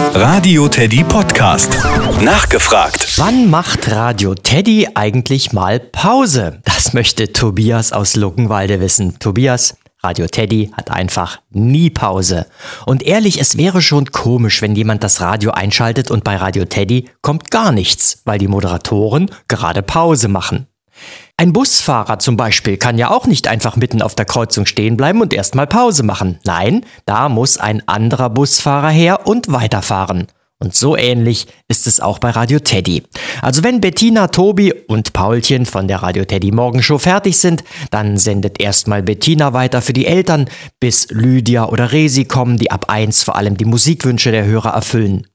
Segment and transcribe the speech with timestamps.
[0.00, 1.70] Radio Teddy Podcast.
[2.22, 3.18] Nachgefragt.
[3.18, 6.60] Wann macht Radio Teddy eigentlich mal Pause?
[6.64, 9.18] Das möchte Tobias aus Luckenwalde wissen.
[9.18, 12.46] Tobias, Radio Teddy hat einfach nie Pause.
[12.86, 17.10] Und ehrlich, es wäre schon komisch, wenn jemand das Radio einschaltet und bei Radio Teddy
[17.20, 20.68] kommt gar nichts, weil die Moderatoren gerade Pause machen.
[21.42, 25.20] Ein Busfahrer zum Beispiel kann ja auch nicht einfach mitten auf der Kreuzung stehen bleiben
[25.20, 26.38] und erstmal Pause machen.
[26.44, 30.28] Nein, da muss ein anderer Busfahrer her und weiterfahren.
[30.60, 33.02] Und so ähnlich ist es auch bei Radio Teddy.
[33.40, 38.60] Also wenn Bettina, Tobi und Paulchen von der Radio Teddy Morgenshow fertig sind, dann sendet
[38.60, 43.34] erstmal Bettina weiter für die Eltern, bis Lydia oder Resi kommen, die ab eins vor
[43.34, 45.26] allem die Musikwünsche der Hörer erfüllen.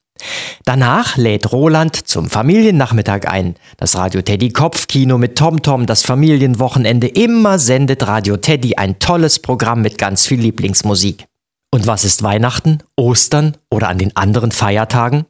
[0.66, 3.56] Danach lädt Roland zum Familiennachmittag ein.
[3.78, 9.82] Das Radio Teddy Kopfkino mit TomTom, das Familienwochenende, immer sendet Radio Teddy ein tolles Programm
[9.82, 11.26] mit ganz viel Lieblingsmusik.
[11.72, 15.26] Und was ist Weihnachten, Ostern oder an den anderen Feiertagen?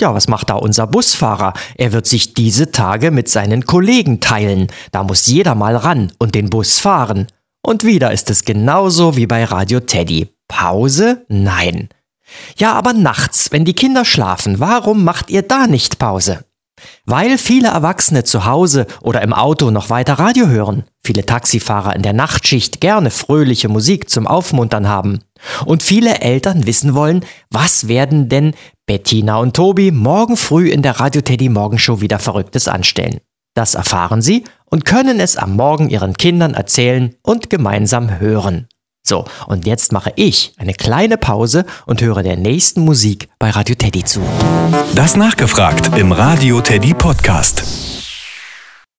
[0.00, 1.52] Ja, was macht da unser Busfahrer?
[1.76, 4.68] Er wird sich diese Tage mit seinen Kollegen teilen.
[4.90, 7.26] Da muss jeder mal ran und den Bus fahren.
[7.64, 10.28] Und wieder ist es genauso wie bei Radio Teddy.
[10.48, 11.24] Pause?
[11.28, 11.88] Nein.
[12.56, 16.44] Ja, aber nachts, wenn die Kinder schlafen, warum macht ihr da nicht Pause?
[17.04, 22.02] Weil viele Erwachsene zu Hause oder im Auto noch weiter Radio hören, viele Taxifahrer in
[22.02, 25.20] der Nachtschicht gerne fröhliche Musik zum Aufmuntern haben
[25.64, 28.54] und viele Eltern wissen wollen, was werden denn
[28.86, 33.20] Bettina und Tobi morgen früh in der Radio Teddy Morgenshow wieder Verrücktes anstellen.
[33.54, 38.68] Das erfahren sie und können es am Morgen ihren Kindern erzählen und gemeinsam hören.
[39.04, 43.74] So, und jetzt mache ich eine kleine Pause und höre der nächsten Musik bei Radio
[43.74, 44.20] Teddy zu.
[44.94, 48.01] Das nachgefragt im Radio Teddy Podcast.